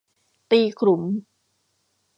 [0.51, 1.03] ตีขลุม